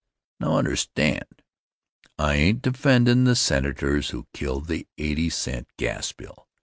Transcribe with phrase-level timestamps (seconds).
[0.39, 1.43] Now, understand;
[2.17, 6.47] I ain't defendin' the senators who killed the eighty cent gas bill.